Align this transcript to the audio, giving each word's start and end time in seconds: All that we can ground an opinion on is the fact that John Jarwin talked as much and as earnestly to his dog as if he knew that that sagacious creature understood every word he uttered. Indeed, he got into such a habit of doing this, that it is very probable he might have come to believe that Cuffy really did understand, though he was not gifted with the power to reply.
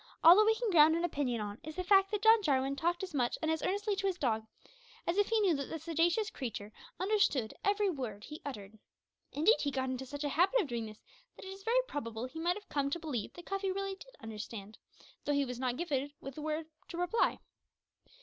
All 0.23 0.35
that 0.35 0.47
we 0.47 0.55
can 0.55 0.71
ground 0.71 0.95
an 0.95 1.03
opinion 1.03 1.41
on 1.41 1.59
is 1.63 1.75
the 1.75 1.83
fact 1.83 2.09
that 2.09 2.23
John 2.23 2.41
Jarwin 2.41 2.75
talked 2.75 3.03
as 3.03 3.13
much 3.13 3.37
and 3.39 3.51
as 3.51 3.61
earnestly 3.61 3.95
to 3.97 4.07
his 4.07 4.17
dog 4.17 4.47
as 5.05 5.15
if 5.15 5.27
he 5.29 5.39
knew 5.41 5.53
that 5.53 5.69
that 5.69 5.83
sagacious 5.83 6.31
creature 6.31 6.73
understood 6.99 7.53
every 7.63 7.87
word 7.87 8.23
he 8.23 8.41
uttered. 8.43 8.79
Indeed, 9.31 9.57
he 9.61 9.69
got 9.69 9.89
into 9.91 10.07
such 10.07 10.23
a 10.23 10.29
habit 10.29 10.59
of 10.59 10.65
doing 10.65 10.87
this, 10.87 11.03
that 11.35 11.45
it 11.45 11.49
is 11.53 11.61
very 11.61 11.83
probable 11.87 12.25
he 12.25 12.39
might 12.39 12.55
have 12.57 12.67
come 12.67 12.89
to 12.89 12.99
believe 12.99 13.33
that 13.33 13.45
Cuffy 13.45 13.71
really 13.71 13.93
did 13.93 14.15
understand, 14.19 14.75
though 15.25 15.33
he 15.33 15.45
was 15.45 15.59
not 15.59 15.77
gifted 15.77 16.13
with 16.19 16.33
the 16.33 16.41
power 16.41 16.63
to 16.87 16.97
reply. 16.97 17.37